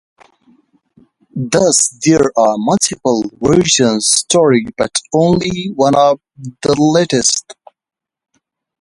Thus 1.35 1.95
there 2.03 2.31
are 2.35 2.55
multiple 2.57 3.23
versions 3.39 4.07
stored, 4.09 4.73
but 4.75 4.97
only 5.13 5.67
one 5.75 5.93
is 5.93 6.55
the 6.63 6.75
latest. 6.79 7.53